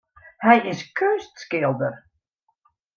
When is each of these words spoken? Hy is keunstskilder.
Hy 0.43 0.55
is 0.71 0.81
keunstskilder. 0.97 1.93